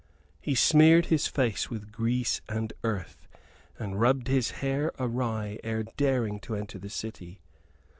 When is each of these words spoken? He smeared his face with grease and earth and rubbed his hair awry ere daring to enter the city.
He 0.39 0.55
smeared 0.55 1.05
his 1.05 1.27
face 1.27 1.69
with 1.69 1.91
grease 1.91 2.41
and 2.49 2.73
earth 2.83 3.27
and 3.77 4.01
rubbed 4.01 4.29
his 4.29 4.49
hair 4.49 4.91
awry 4.97 5.59
ere 5.63 5.83
daring 5.83 6.39
to 6.39 6.55
enter 6.55 6.79
the 6.79 6.89
city. 6.89 7.39